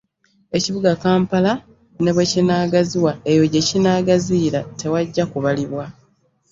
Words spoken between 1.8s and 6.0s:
ne bwe kinaagaziwa eyo gye kinaagaziyira tewajja kubalibwa.